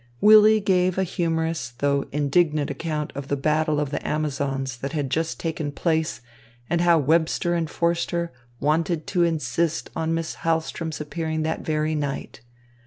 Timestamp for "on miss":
9.95-10.37